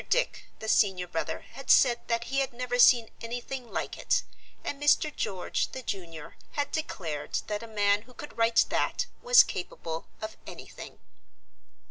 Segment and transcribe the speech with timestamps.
[0.09, 4.23] Dick, the senior brother, had said that he had never seen anything like it,
[4.63, 5.15] and Mr.
[5.15, 10.37] George, the junior, had declared that a man who could write that was capable of
[10.47, 10.97] anything.